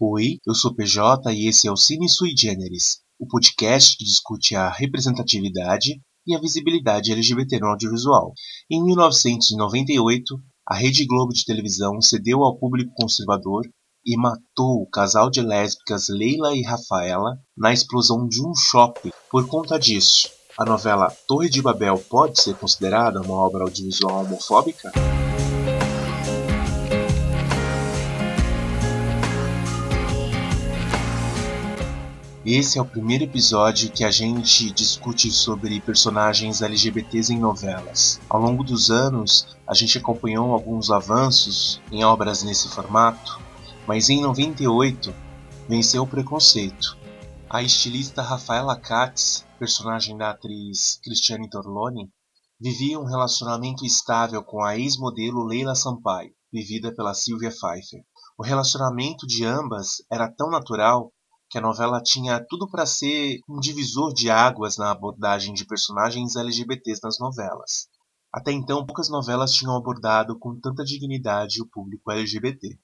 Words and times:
Oi, 0.00 0.38
eu 0.46 0.54
sou 0.54 0.72
PJ 0.72 1.32
e 1.32 1.48
esse 1.48 1.66
é 1.66 1.72
o 1.72 1.76
Cine 1.76 2.08
Sui 2.08 2.32
Generis, 2.32 3.00
o 3.18 3.26
podcast 3.26 3.96
que 3.96 4.04
discute 4.04 4.54
a 4.54 4.70
representatividade 4.70 6.00
e 6.24 6.36
a 6.36 6.40
visibilidade 6.40 7.10
LGBT 7.10 7.58
no 7.58 7.66
audiovisual. 7.66 8.32
Em 8.70 8.80
1998, 8.84 10.36
a 10.68 10.76
Rede 10.76 11.04
Globo 11.04 11.32
de 11.32 11.44
televisão 11.44 12.00
cedeu 12.00 12.44
ao 12.44 12.56
público 12.56 12.92
conservador 12.94 13.68
e 14.06 14.16
matou 14.16 14.82
o 14.82 14.88
casal 14.88 15.28
de 15.28 15.40
lésbicas 15.40 16.06
Leila 16.08 16.54
e 16.54 16.62
Rafaela 16.62 17.36
na 17.56 17.72
explosão 17.72 18.28
de 18.28 18.40
um 18.40 18.54
shopping. 18.54 19.10
Por 19.28 19.48
conta 19.48 19.80
disso, 19.80 20.30
a 20.56 20.64
novela 20.64 21.12
Torre 21.26 21.48
de 21.48 21.60
Babel 21.60 21.98
pode 22.08 22.40
ser 22.40 22.54
considerada 22.54 23.20
uma 23.20 23.34
obra 23.34 23.64
audiovisual 23.64 24.24
homofóbica? 24.24 24.92
Esse 32.46 32.78
é 32.78 32.82
o 32.82 32.86
primeiro 32.86 33.24
episódio 33.24 33.90
que 33.90 34.04
a 34.04 34.12
gente 34.12 34.70
discute 34.70 35.28
sobre 35.32 35.80
personagens 35.80 36.62
LGBTs 36.62 37.34
em 37.34 37.38
novelas. 37.38 38.20
Ao 38.28 38.40
longo 38.40 38.62
dos 38.62 38.92
anos, 38.92 39.58
a 39.66 39.74
gente 39.74 39.98
acompanhou 39.98 40.52
alguns 40.52 40.88
avanços 40.88 41.80
em 41.90 42.04
obras 42.04 42.44
nesse 42.44 42.68
formato, 42.68 43.40
mas 43.88 44.08
em 44.08 44.22
98 44.22 45.12
venceu 45.68 46.04
o 46.04 46.06
preconceito. 46.06 46.96
A 47.50 47.60
estilista 47.60 48.22
Rafaela 48.22 48.76
Katz, 48.76 49.44
personagem 49.58 50.16
da 50.16 50.30
atriz 50.30 51.00
Cristiane 51.02 51.50
Torloni, 51.50 52.08
vivia 52.60 53.00
um 53.00 53.04
relacionamento 53.04 53.84
estável 53.84 54.44
com 54.44 54.62
a 54.62 54.78
ex-modelo 54.78 55.44
Leila 55.44 55.74
Sampaio, 55.74 56.30
vivida 56.52 56.94
pela 56.94 57.14
Sylvia 57.14 57.50
Pfeiffer. 57.50 58.00
O 58.38 58.44
relacionamento 58.44 59.26
de 59.26 59.44
ambas 59.44 59.96
era 60.10 60.30
tão 60.30 60.48
natural 60.48 61.12
que 61.50 61.56
a 61.56 61.60
novela 61.60 62.02
tinha 62.02 62.44
tudo 62.48 62.68
para 62.68 62.84
ser 62.84 63.40
um 63.48 63.58
divisor 63.58 64.12
de 64.12 64.30
águas 64.30 64.76
na 64.76 64.90
abordagem 64.90 65.54
de 65.54 65.64
personagens 65.64 66.36
LGBTs 66.36 67.00
nas 67.02 67.18
novelas. 67.18 67.88
Até 68.30 68.52
então, 68.52 68.84
poucas 68.84 69.08
novelas 69.08 69.52
tinham 69.52 69.74
abordado 69.74 70.38
com 70.38 70.60
tanta 70.60 70.84
dignidade 70.84 71.62
o 71.62 71.66
público 71.66 72.10
LGBT. 72.10 72.78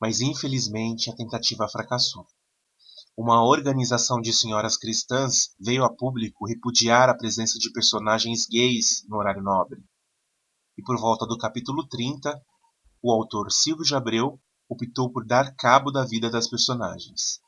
Mas 0.00 0.20
infelizmente 0.20 1.10
a 1.10 1.16
tentativa 1.16 1.68
fracassou. 1.68 2.26
Uma 3.16 3.44
organização 3.44 4.20
de 4.20 4.32
senhoras 4.32 4.76
cristãs 4.76 5.54
veio 5.60 5.84
a 5.84 5.92
público 5.92 6.46
repudiar 6.46 7.08
a 7.08 7.14
presença 7.14 7.58
de 7.58 7.70
personagens 7.72 8.46
gays 8.46 9.04
no 9.08 9.16
horário 9.16 9.42
nobre. 9.42 9.84
E 10.78 10.82
por 10.82 10.98
volta 10.98 11.26
do 11.26 11.36
capítulo 11.36 11.86
30, 11.86 12.40
o 13.02 13.12
autor 13.12 13.50
Silvio 13.50 13.84
de 13.84 13.94
Abreu 13.94 14.40
optou 14.68 15.10
por 15.12 15.26
dar 15.26 15.54
cabo 15.56 15.90
da 15.90 16.04
vida 16.04 16.30
das 16.30 16.48
personagens. 16.48 17.40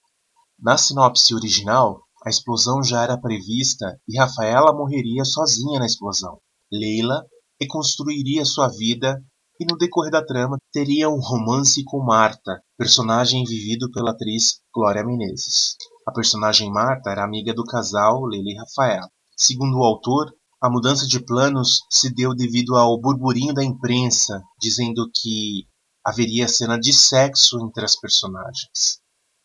Na 0.58 0.76
sinopse 0.76 1.34
original, 1.34 2.02
a 2.24 2.30
explosão 2.30 2.82
já 2.82 3.02
era 3.02 3.20
prevista 3.20 4.00
e 4.08 4.18
Rafaela 4.18 4.72
morreria 4.72 5.24
sozinha 5.24 5.78
na 5.78 5.86
explosão. 5.86 6.40
Leila 6.72 7.24
reconstruiria 7.60 8.44
sua 8.44 8.68
vida 8.68 9.22
e 9.60 9.64
no 9.70 9.76
decorrer 9.76 10.10
da 10.10 10.24
trama 10.24 10.58
teria 10.72 11.08
um 11.08 11.20
romance 11.20 11.84
com 11.84 12.02
Marta, 12.02 12.62
personagem 12.76 13.44
vivido 13.44 13.90
pela 13.92 14.10
atriz 14.10 14.60
Glória 14.74 15.04
Menezes. 15.04 15.76
A 16.06 16.12
personagem 16.12 16.70
Marta 16.72 17.10
era 17.10 17.24
amiga 17.24 17.54
do 17.54 17.64
casal 17.64 18.24
Leila 18.24 18.50
e 18.50 18.56
Rafaela. 18.56 19.08
Segundo 19.36 19.78
o 19.78 19.84
autor, 19.84 20.32
a 20.60 20.70
mudança 20.70 21.06
de 21.06 21.20
planos 21.20 21.82
se 21.90 22.12
deu 22.12 22.34
devido 22.34 22.74
ao 22.74 22.98
burburinho 22.98 23.52
da 23.52 23.62
imprensa, 23.62 24.42
dizendo 24.58 25.10
que 25.14 25.66
haveria 26.02 26.48
cena 26.48 26.78
de 26.78 26.92
sexo 26.92 27.58
entre 27.64 27.84
as 27.84 27.94
personagens. 27.94 29.03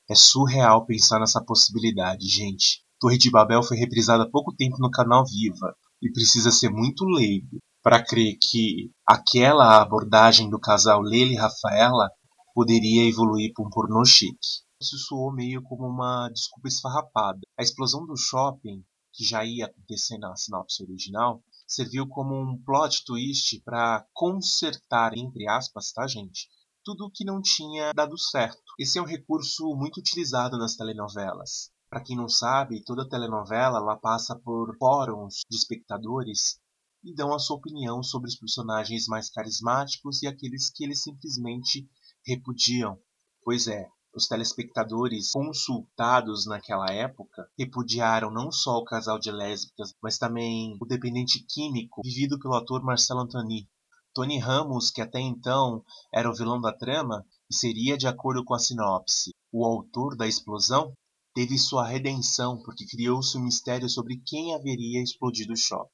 É 0.10 0.16
surreal 0.16 0.86
pensar 0.88 1.20
nessa 1.20 1.40
possibilidade, 1.40 2.28
gente. 2.28 2.82
Torre 3.00 3.18
de 3.18 3.30
Babel 3.30 3.62
foi 3.62 3.78
reprisada 3.78 4.24
há 4.24 4.30
pouco 4.30 4.56
tempo 4.56 4.78
no 4.80 4.90
canal 4.90 5.24
Viva 5.24 5.76
e 6.02 6.12
precisa 6.12 6.50
ser 6.52 6.70
muito 6.70 7.06
leigo 7.06 7.60
para 7.84 8.04
crer 8.04 8.38
que 8.42 8.92
aquela 9.06 9.80
abordagem 9.82 10.50
do 10.50 10.60
casal 10.60 11.02
Lele 11.02 11.34
e 11.34 11.38
Rafaela 11.38 12.10
poderia 12.56 13.08
evoluir 13.08 13.54
para 13.54 13.66
um 13.66 13.70
pornô 13.70 14.04
chique. 14.04 14.64
Isso 14.82 14.98
soou 14.98 15.32
meio 15.32 15.62
como 15.62 15.86
uma 15.86 16.28
desculpa 16.30 16.68
esfarrapada. 16.68 17.40
A 17.58 17.62
explosão 17.62 18.06
do 18.06 18.18
shopping, 18.18 18.84
que 19.14 19.24
já 19.24 19.46
ia 19.46 19.66
acontecer 19.66 20.18
na 20.18 20.36
sinopse 20.36 20.84
original, 20.84 21.44
serviu 21.68 22.08
como 22.08 22.34
um 22.34 22.58
plot 22.64 23.04
twist 23.06 23.62
para 23.64 24.06
consertar, 24.12 25.16
entre 25.16 25.48
aspas, 25.48 25.92
tá, 25.92 26.08
gente? 26.08 26.50
Tudo 26.84 27.06
o 27.06 27.12
que 27.12 27.24
não 27.24 27.42
tinha 27.42 27.94
dado 27.94 28.18
certo. 28.18 28.69
Esse 28.80 28.98
é 28.98 29.02
um 29.02 29.06
recurso 29.06 29.76
muito 29.76 29.98
utilizado 29.98 30.58
nas 30.58 30.78
telenovelas. 30.78 31.70
Para 31.90 32.02
quem 32.02 32.16
não 32.16 32.30
sabe, 32.30 32.82
toda 32.82 33.10
telenovela 33.10 33.78
ela 33.78 33.98
passa 33.98 34.40
por 34.40 34.74
fóruns 34.78 35.42
de 35.50 35.58
espectadores 35.58 36.62
e 37.04 37.14
dão 37.14 37.34
a 37.34 37.40
sua 37.40 37.58
opinião 37.58 38.02
sobre 38.02 38.30
os 38.30 38.38
personagens 38.38 39.06
mais 39.06 39.30
carismáticos 39.30 40.24
e 40.24 40.28
aqueles 40.28 40.70
que 40.70 40.86
eles 40.86 41.04
simplesmente 41.04 41.90
repudiam. 42.26 42.98
Pois 43.44 43.68
é, 43.68 43.90
os 44.16 44.30
telespectadores 44.30 45.34
consultados 45.34 46.46
naquela 46.46 46.90
época 46.90 47.50
repudiaram 47.60 48.32
não 48.32 48.50
só 48.50 48.78
o 48.78 48.86
casal 48.86 49.20
de 49.20 49.30
lésbicas, 49.30 49.94
mas 50.02 50.18
também 50.18 50.78
o 50.80 50.86
dependente 50.86 51.46
químico 51.50 52.00
vivido 52.02 52.40
pelo 52.40 52.56
ator 52.56 52.82
Marcelo 52.82 53.20
Antoni. 53.20 53.68
Tony 54.14 54.40
Ramos, 54.40 54.90
que 54.90 55.02
até 55.02 55.20
então 55.20 55.84
era 56.14 56.30
o 56.30 56.34
vilão 56.34 56.62
da 56.62 56.74
trama, 56.74 57.26
seria 57.52 57.98
de 57.98 58.08
acordo 58.08 58.44
com 58.44 58.54
a 58.54 58.60
sinopse 58.60 59.32
o 59.52 59.66
autor 59.66 60.16
da 60.16 60.28
explosão, 60.28 60.94
teve 61.34 61.58
sua 61.58 61.88
redenção 61.88 62.62
porque 62.62 62.86
criou-se 62.86 63.38
um 63.38 63.44
mistério 63.44 63.90
sobre 63.90 64.22
quem 64.26 64.54
haveria 64.54 65.02
explodido 65.02 65.54
o 65.54 65.58
shopping. 65.58 65.90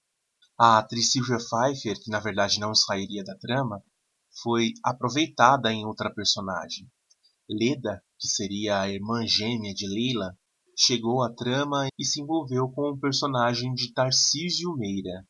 A 0.57 0.79
atriz 0.79 1.11
Sylvia 1.11 1.37
Pfeiffer, 1.37 2.01
que 2.01 2.09
na 2.09 2.19
verdade 2.19 2.59
não 2.59 2.73
sairia 2.73 3.23
da 3.23 3.37
trama, 3.37 3.81
foi 4.41 4.73
aproveitada 4.83 5.71
em 5.71 5.85
outra 5.85 6.13
personagem. 6.13 6.89
Leda, 7.49 8.03
que 8.19 8.27
seria 8.27 8.81
a 8.81 8.89
irmã 8.89 9.25
gêmea 9.25 9.73
de 9.73 9.87
Leila, 9.87 10.37
chegou 10.77 11.23
à 11.23 11.33
trama 11.33 11.87
e 11.97 12.05
se 12.05 12.21
envolveu 12.21 12.69
com 12.69 12.89
o 12.89 12.99
personagem 12.99 13.73
de 13.73 13.93
Tarcísio 13.93 14.73
Meira, 14.75 15.25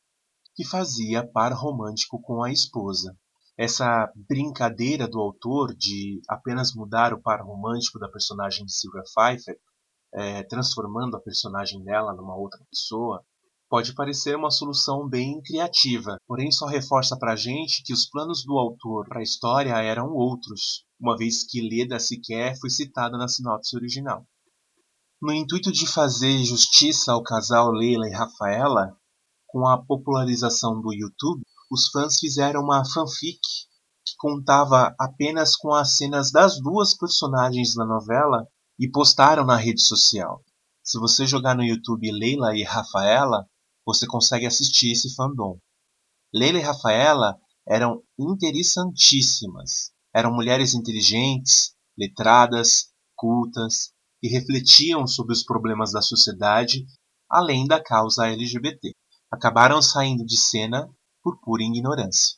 que 0.56 0.66
fazia 0.66 1.28
par 1.28 1.54
romântico 1.54 2.20
com 2.22 2.44
a 2.44 2.52
esposa. 2.52 3.16
Essa 3.58 4.12
brincadeira 4.28 5.08
do 5.08 5.20
autor 5.20 5.74
de 5.74 6.22
apenas 6.28 6.74
mudar 6.74 7.14
o 7.14 7.22
par 7.22 7.42
romântico 7.42 7.98
da 7.98 8.10
personagem 8.10 8.66
de 8.66 8.74
Sylvia 8.74 9.04
Pfeiffer, 9.04 9.58
é, 10.14 10.44
transformando 10.44 11.16
a 11.16 11.22
personagem 11.22 11.84
dela 11.84 12.14
numa 12.14 12.36
outra 12.36 12.60
pessoa, 12.70 13.24
pode 13.70 13.94
parecer 13.94 14.36
uma 14.36 14.52
solução 14.52 15.08
bem 15.08 15.42
criativa, 15.42 16.18
porém 16.28 16.52
só 16.52 16.66
reforça 16.66 17.18
pra 17.18 17.36
gente 17.36 17.84
que 17.84 17.94
os 17.94 18.06
planos 18.10 18.44
do 18.44 18.58
autor 18.58 19.08
para 19.08 19.20
a 19.20 19.24
história 19.24 19.74
eram 19.82 20.14
outros, 20.14 20.86
uma 21.00 21.18
vez 21.18 21.44
que 21.44 21.62
Leda 21.62 22.00
sequer 22.00 22.58
foi 22.60 22.70
citada 22.70 23.18
na 23.18 23.28
sinopse 23.28 23.76
original. 23.76 24.26
No 25.22 25.32
intuito 25.34 25.72
de 25.72 25.88
fazer 25.88 26.38
justiça 26.44 27.14
ao 27.14 27.24
casal 27.24 27.72
Leila 27.72 28.08
e 28.08 28.14
Rafaela, 28.14 28.96
com 29.48 29.68
a 29.68 29.82
popularização 29.82 30.82
do 30.82 30.94
YouTube, 30.94 31.42
os 31.72 31.90
fãs 31.90 32.20
fizeram 32.20 32.62
uma 32.62 32.84
fanfic 32.86 33.40
que 34.06 34.16
contava 34.18 34.96
apenas 35.00 35.56
com 35.56 35.74
as 35.74 35.98
cenas 35.98 36.32
das 36.32 36.60
duas 36.62 36.96
personagens 36.96 37.76
na 37.76 37.86
novela 37.86 38.48
e 38.80 38.90
postaram 38.90 39.46
na 39.46 39.56
rede 39.56 39.82
social. 39.82 40.44
Se 40.84 41.00
você 41.00 41.26
jogar 41.26 41.56
no 41.56 41.64
YouTube 41.64 42.12
Leila 42.12 42.56
e 42.56 42.64
Rafaela, 42.64 43.48
você 43.86 44.06
consegue 44.06 44.46
assistir 44.46 44.92
esse 44.92 45.16
fandom. 45.16 45.58
Leila 46.34 46.60
e 46.60 46.62
Rafaela 46.62 47.36
eram 47.68 48.04
interessantíssimas. 48.20 49.92
Eram 50.14 50.34
mulheres 50.34 50.76
inteligentes, 50.76 51.74
letradas, 51.98 52.92
cultas, 53.16 53.92
que 54.22 54.28
refletiam 54.30 55.08
sobre 55.08 55.34
os 55.34 55.44
problemas 55.44 55.92
da 55.92 56.02
sociedade, 56.02 56.86
além 57.30 57.66
da 57.66 57.82
causa 57.82 58.28
LGBT. 58.28 58.92
Acabaram 59.32 59.82
saindo 59.82 60.24
de 60.24 60.38
cena 60.38 60.88
por 61.26 61.40
pura 61.42 61.64
ignorância. 61.64 62.38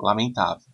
Lamentável. 0.00 0.66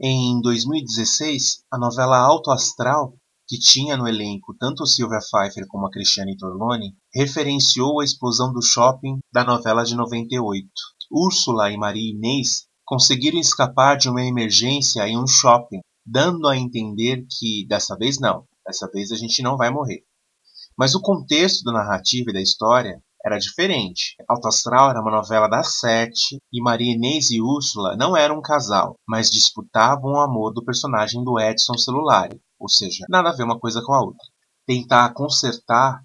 Em 0.00 0.40
2016, 0.40 1.64
a 1.70 1.76
novela 1.76 2.16
Alto 2.16 2.50
Astral, 2.50 3.14
que 3.46 3.58
tinha 3.58 3.94
no 3.94 4.08
elenco 4.08 4.56
tanto 4.58 4.86
Sylvia 4.86 5.18
Pfeiffer 5.18 5.66
como 5.68 5.86
a 5.86 5.90
Cristiane 5.90 6.34
Torloni, 6.34 6.96
referenciou 7.14 8.00
a 8.00 8.04
explosão 8.04 8.50
do 8.54 8.62
shopping 8.62 9.18
da 9.30 9.44
novela 9.44 9.84
de 9.84 9.94
98. 9.94 10.66
Úrsula 11.10 11.70
e 11.70 11.76
Maria 11.76 12.10
Inês 12.10 12.66
conseguiram 12.86 13.38
escapar 13.38 13.98
de 13.98 14.08
uma 14.08 14.24
emergência 14.24 15.06
em 15.06 15.18
um 15.18 15.26
shopping, 15.26 15.80
dando 16.06 16.48
a 16.48 16.56
entender 16.56 17.26
que 17.38 17.66
dessa 17.68 17.94
vez 17.98 18.18
não, 18.18 18.46
dessa 18.66 18.90
vez 18.90 19.12
a 19.12 19.16
gente 19.16 19.42
não 19.42 19.58
vai 19.58 19.70
morrer. 19.70 20.06
Mas 20.74 20.94
o 20.94 21.02
contexto 21.02 21.64
da 21.64 21.72
narrativa 21.72 22.30
e 22.30 22.32
da 22.32 22.40
história 22.40 22.98
era 23.24 23.38
diferente. 23.38 24.14
Alto 24.28 24.48
Astral 24.48 24.90
era 24.90 25.00
uma 25.00 25.10
novela 25.10 25.48
das 25.48 25.78
sete 25.78 26.38
e 26.52 26.60
Maria 26.60 26.92
Inês 26.92 27.30
e 27.30 27.40
Úrsula 27.40 27.96
não 27.96 28.16
eram 28.16 28.38
um 28.38 28.42
casal, 28.42 28.96
mas 29.06 29.30
disputavam 29.30 30.12
o 30.12 30.20
amor 30.20 30.52
do 30.52 30.64
personagem 30.64 31.22
do 31.22 31.38
Edson 31.38 31.76
Celulari, 31.78 32.40
Ou 32.58 32.68
seja, 32.68 33.04
nada 33.08 33.30
a 33.30 33.32
ver 33.32 33.44
uma 33.44 33.58
coisa 33.58 33.82
com 33.82 33.92
a 33.92 34.00
outra. 34.00 34.26
Tentar 34.66 35.12
consertar 35.14 36.02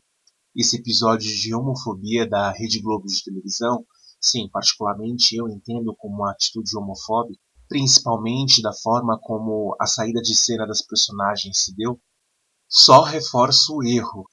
esse 0.56 0.78
episódio 0.78 1.32
de 1.36 1.54
homofobia 1.54 2.28
da 2.28 2.52
Rede 2.52 2.82
Globo 2.82 3.06
de 3.06 3.24
televisão, 3.24 3.86
sim, 4.20 4.50
particularmente 4.52 5.36
eu 5.36 5.48
entendo 5.48 5.96
como 5.96 6.16
uma 6.16 6.32
atitude 6.32 6.76
homofóbica, 6.76 7.40
principalmente 7.70 8.62
da 8.62 8.74
forma 8.74 9.20
como 9.22 9.76
a 9.80 9.86
saída 9.86 10.22
de 10.22 10.36
cena 10.36 10.66
das 10.66 10.82
personagens 10.82 11.60
se 11.60 11.76
deu, 11.76 12.00
só 12.68 13.04
reforça 13.04 13.72
o 13.72 13.84
erro. 13.84 14.28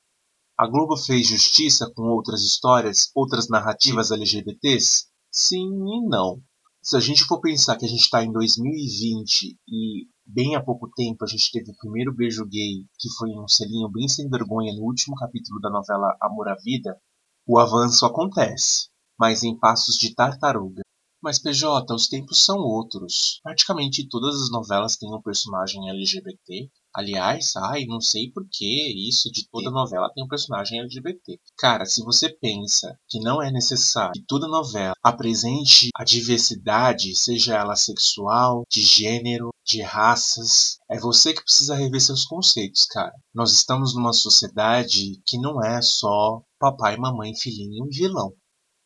A 0.57 0.69
Globo 0.69 0.97
fez 0.97 1.27
justiça 1.27 1.91
com 1.97 2.03
outras 2.03 2.43
histórias, 2.43 3.11
outras 3.13 3.49
narrativas 3.49 4.13
LGBTs? 4.13 5.07
Sim 5.29 5.67
e 5.67 6.09
não. 6.09 6.41
Se 6.81 6.97
a 6.97 7.01
gente 7.01 7.25
for 7.25 7.41
pensar 7.41 7.77
que 7.77 7.85
a 7.85 7.89
gente 7.89 8.03
está 8.03 8.23
em 8.23 8.31
2020 8.31 9.59
e 9.67 10.07
bem 10.25 10.55
há 10.55 10.63
pouco 10.63 10.89
tempo 10.95 11.25
a 11.25 11.27
gente 11.27 11.51
teve 11.51 11.73
o 11.73 11.77
primeiro 11.77 12.15
beijo 12.15 12.47
gay, 12.47 12.87
que 12.97 13.11
foi 13.19 13.31
um 13.31 13.49
selinho 13.49 13.89
bem 13.89 14.07
sem 14.07 14.29
vergonha 14.29 14.73
no 14.75 14.85
último 14.85 15.17
capítulo 15.17 15.61
da 15.61 15.71
novela 15.71 16.17
Amor 16.21 16.49
à 16.49 16.55
Vida, 16.55 16.97
o 17.45 17.59
avanço 17.59 18.07
acontece, 18.07 18.91
mas 19.19 19.43
em 19.43 19.59
passos 19.59 19.99
de 19.99 20.15
tartaruga. 20.15 20.83
Mas 21.21 21.41
PJ, 21.41 21.93
os 21.93 22.07
tempos 22.07 22.45
são 22.45 22.59
outros. 22.59 23.41
Praticamente 23.43 24.07
todas 24.09 24.41
as 24.41 24.51
novelas 24.53 24.97
têm 24.97 25.13
um 25.13 25.21
personagem 25.21 25.91
LGBT, 25.91 26.71
Aliás, 26.95 27.57
ai, 27.57 27.87
não 27.87 28.01
sei 28.01 28.31
por 28.31 28.47
que 28.49 29.09
isso 29.09 29.31
de 29.33 29.49
toda 29.49 29.71
novela 29.71 30.11
tem 30.15 30.23
um 30.23 30.29
personagem 30.29 30.79
LGBT. 30.81 31.41
Cara, 31.59 31.85
se 31.87 32.03
você 32.05 32.29
pensa 32.29 32.97
que 33.09 33.19
não 33.19 33.43
é 33.43 33.51
necessário 33.51 34.13
que 34.13 34.25
toda 34.27 34.47
novela 34.47 34.95
apresente 35.03 35.89
a 35.97 36.05
diversidade, 36.05 37.17
seja 37.17 37.57
ela 37.57 37.75
sexual, 37.75 38.63
de 38.71 38.83
gênero, 38.83 39.51
de 39.67 39.83
raças, 39.83 40.79
é 40.89 40.99
você 40.99 41.35
que 41.35 41.43
precisa 41.43 41.75
rever 41.75 42.01
seus 42.01 42.25
conceitos, 42.25 42.85
cara. 42.85 43.15
Nós 43.35 43.51
estamos 43.51 43.95
numa 43.95 44.13
sociedade 44.13 45.21
que 45.27 45.37
não 45.39 45.61
é 45.63 45.83
só 45.83 46.43
papai, 46.61 46.97
mamãe, 46.97 47.35
filhinho 47.35 47.87
e 47.87 47.97
vilão 47.97 48.33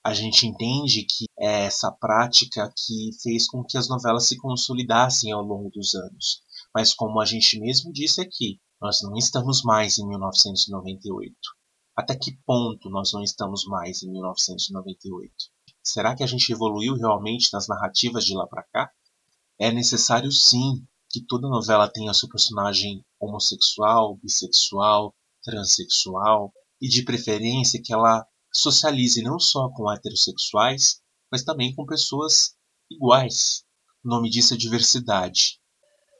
a 0.08 0.14
gente 0.14 0.46
entende 0.46 1.04
que 1.04 1.26
é 1.38 1.66
essa 1.66 1.92
prática 1.92 2.72
que 2.74 3.10
fez 3.22 3.46
com 3.46 3.62
que 3.62 3.76
as 3.76 3.88
novelas 3.88 4.26
se 4.26 4.38
consolidassem 4.38 5.32
ao 5.32 5.42
longo 5.42 5.68
dos 5.70 5.94
anos. 5.94 6.40
Mas 6.74 6.94
como 6.94 7.20
a 7.20 7.24
gente 7.24 7.58
mesmo 7.58 7.92
disse 7.92 8.20
aqui, 8.20 8.60
nós 8.80 9.02
não 9.02 9.16
estamos 9.16 9.62
mais 9.62 9.98
em 9.98 10.06
1998. 10.06 11.34
Até 11.96 12.16
que 12.16 12.38
ponto 12.46 12.88
nós 12.88 13.12
não 13.12 13.22
estamos 13.22 13.64
mais 13.64 14.02
em 14.02 14.10
1998? 14.12 15.32
Será 15.82 16.14
que 16.14 16.22
a 16.22 16.26
gente 16.26 16.52
evoluiu 16.52 16.94
realmente 16.94 17.52
nas 17.52 17.66
narrativas 17.66 18.24
de 18.24 18.34
lá 18.34 18.46
para 18.46 18.62
cá? 18.62 18.92
É 19.58 19.72
necessário 19.72 20.30
sim 20.30 20.86
que 21.10 21.20
toda 21.20 21.48
novela 21.48 21.90
tenha 21.90 22.14
seu 22.14 22.28
personagem 22.28 23.04
homossexual, 23.18 24.16
bissexual, 24.16 25.14
transexual 25.42 26.52
e 26.80 26.88
de 26.88 27.02
preferência 27.02 27.82
que 27.82 27.92
ela 27.92 28.26
socialize 28.52 29.22
não 29.22 29.38
só 29.38 29.68
com 29.70 29.90
heterossexuais, 29.90 31.00
mas 31.30 31.42
também 31.42 31.74
com 31.74 31.86
pessoas 31.86 32.54
iguais. 32.90 33.64
O 34.04 34.08
nome 34.08 34.30
disso 34.30 34.54
é 34.54 34.56
diversidade. 34.56 35.57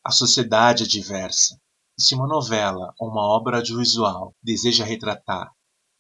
A 0.08 0.10
sociedade 0.10 0.84
é 0.84 0.87
diversa. 0.87 1.60
Se 2.00 2.14
uma 2.14 2.26
novela 2.26 2.94
ou 2.99 3.10
uma 3.10 3.20
obra 3.20 3.58
audiovisual 3.58 4.34
deseja 4.43 4.82
retratar 4.82 5.52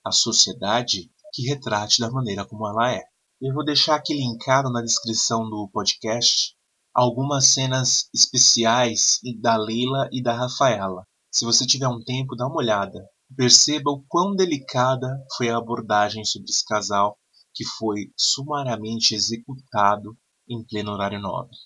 a 0.02 0.10
sociedade, 0.10 1.12
que 1.34 1.46
retrate 1.46 2.00
da 2.00 2.10
maneira 2.10 2.46
como 2.46 2.66
ela 2.66 2.90
é. 2.90 3.02
Eu 3.38 3.52
vou 3.52 3.62
deixar 3.62 3.96
aqui 3.96 4.14
linkado 4.14 4.72
na 4.72 4.80
descrição 4.80 5.46
do 5.50 5.68
podcast 5.70 6.54
algumas 6.94 7.52
cenas 7.52 8.08
especiais 8.14 9.18
da 9.42 9.58
Leila 9.58 10.08
e 10.10 10.22
da 10.22 10.32
Rafaela. 10.32 11.04
Se 11.30 11.44
você 11.44 11.66
tiver 11.66 11.88
um 11.88 12.02
tempo, 12.02 12.34
dá 12.34 12.46
uma 12.46 12.56
olhada. 12.56 13.06
Perceba 13.36 13.90
o 13.90 14.02
quão 14.08 14.34
delicada 14.34 15.22
foi 15.36 15.50
a 15.50 15.58
abordagem 15.58 16.24
sobre 16.24 16.48
esse 16.48 16.64
casal 16.64 17.18
que 17.52 17.66
foi 17.76 18.10
sumariamente 18.16 19.14
executado 19.14 20.16
em 20.48 20.64
pleno 20.64 20.92
horário 20.92 21.20
nobre. 21.20 21.58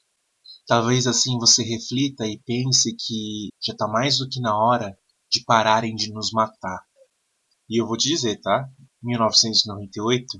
Talvez 0.67 1.07
assim 1.07 1.39
você 1.39 1.63
reflita 1.63 2.27
e 2.27 2.41
pense 2.45 2.95
que 2.95 3.49
já 3.61 3.73
está 3.73 3.87
mais 3.89 4.19
do 4.19 4.29
que 4.29 4.41
na 4.41 4.57
hora 4.57 4.97
de 5.31 5.45
pararem 5.45 5.95
de 5.95 6.13
nos 6.13 6.31
matar. 6.33 6.85
E 7.69 7.81
eu 7.81 7.87
vou 7.87 7.97
te 7.97 8.09
dizer, 8.09 8.41
tá? 8.41 8.69
1998 9.03 10.39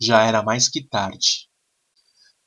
já 0.00 0.24
era 0.24 0.42
mais 0.42 0.68
que 0.68 0.82
tarde. 0.86 1.48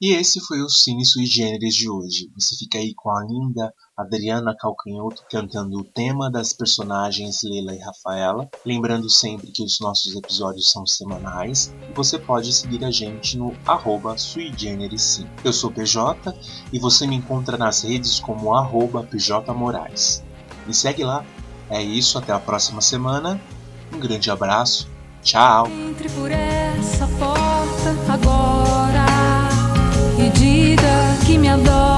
E 0.01 0.11
esse 0.11 0.41
foi 0.41 0.61
o 0.61 0.69
Cine 0.69 1.05
Sui 1.05 1.25
Generis 1.25 1.73
de 1.73 1.89
hoje. 1.89 2.29
Você 2.35 2.53
fica 2.57 2.77
aí 2.77 2.93
com 2.93 3.09
a 3.09 3.23
linda 3.23 3.73
Adriana 3.97 4.53
Calcanhoto 4.53 5.23
cantando 5.29 5.79
o 5.79 5.85
tema 5.85 6.29
das 6.29 6.51
personagens 6.51 7.41
Leila 7.43 7.73
e 7.73 7.79
Rafaela. 7.79 8.49
Lembrando 8.65 9.09
sempre 9.09 9.51
que 9.51 9.63
os 9.63 9.79
nossos 9.79 10.13
episódios 10.13 10.69
são 10.69 10.85
semanais 10.85 11.73
e 11.89 11.93
você 11.93 12.19
pode 12.19 12.51
seguir 12.51 12.83
a 12.83 12.91
gente 12.91 13.37
no 13.37 13.55
arroba 13.65 14.17
suigeneris 14.17 15.25
Eu 15.45 15.53
sou 15.53 15.71
PJ 15.71 16.35
e 16.73 16.77
você 16.77 17.07
me 17.07 17.15
encontra 17.15 17.57
nas 17.57 17.83
redes 17.83 18.19
como 18.19 18.53
arroba 18.53 19.01
PJ 19.01 19.53
Moraes. 19.53 20.21
Me 20.67 20.73
segue 20.73 21.05
lá. 21.05 21.25
É 21.69 21.81
isso, 21.81 22.17
até 22.17 22.33
a 22.33 22.39
próxima 22.39 22.81
semana. 22.81 23.39
Um 23.93 23.99
grande 23.99 24.29
abraço. 24.29 24.89
Tchau. 25.23 25.67
Diga 30.39 31.17
que 31.25 31.37
me 31.37 31.49
adora. 31.49 31.94